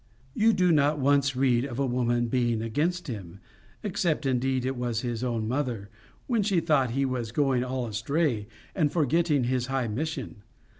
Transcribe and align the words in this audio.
You 0.33 0.51
do 0.51 0.71
not 0.71 0.97
once 0.97 1.35
read 1.35 1.63
of 1.63 1.77
a 1.77 1.85
woman 1.85 2.27
being 2.27 2.63
against 2.63 3.05
him 3.05 3.39
except 3.83 4.25
indeed 4.25 4.65
it 4.65 4.75
was 4.75 5.01
his 5.01 5.23
own 5.23 5.47
mother, 5.47 5.91
when 6.25 6.41
she 6.41 6.59
thought 6.59 6.89
he 6.97 7.05
was 7.05 7.31
going 7.31 7.63
all 7.63 7.85
astray 7.85 8.47
and 8.73 8.91
forgetting 8.91 9.43
his 9.43 9.67
high 9.67 9.87
mission. 9.87 10.41